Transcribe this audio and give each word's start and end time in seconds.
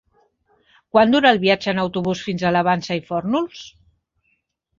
Quant 0.95 1.13
dura 1.15 1.29
el 1.35 1.39
viatge 1.43 1.71
en 1.73 1.81
autobús 1.83 2.23
fins 2.29 2.43
a 2.43 2.53
la 2.57 2.65
Vansa 2.69 2.99
i 3.01 3.05
Fórnols? 3.11 3.61